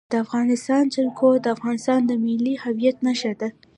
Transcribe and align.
د 0.11 0.13
افغانستان 0.25 0.83
جلکو 0.95 1.27
د 1.43 1.45
افغانستان 1.55 1.99
د 2.05 2.11
ملي 2.23 2.53
هویت 2.63 2.97
نښه 3.05 3.33
ده. 3.39 3.49